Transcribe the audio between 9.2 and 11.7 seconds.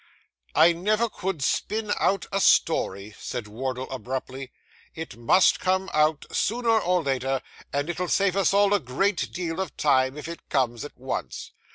deal of time if it comes at once.